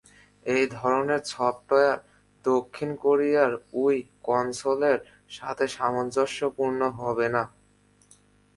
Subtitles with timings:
[0.45, 1.97] এই ধরনের সফটওয়্যার
[2.45, 3.51] দক্ষিণ কোরিয়ার
[3.73, 4.99] উইই কনসোলের
[5.29, 7.43] সাথে সামঞ্জস্যপূর্ণ হবে না।